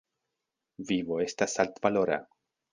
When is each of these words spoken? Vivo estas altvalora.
Vivo 0.93 1.21
estas 1.27 1.61
altvalora. 1.67 2.21